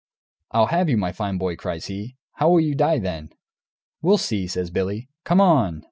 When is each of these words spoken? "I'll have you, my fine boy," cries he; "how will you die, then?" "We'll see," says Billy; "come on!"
"I'll 0.49 0.65
have 0.73 0.89
you, 0.89 0.97
my 0.97 1.11
fine 1.11 1.37
boy," 1.37 1.55
cries 1.55 1.85
he; 1.85 2.15
"how 2.31 2.49
will 2.49 2.59
you 2.59 2.73
die, 2.73 2.97
then?" 2.97 3.29
"We'll 4.01 4.17
see," 4.17 4.47
says 4.47 4.71
Billy; 4.71 5.09
"come 5.25 5.39
on!" 5.39 5.79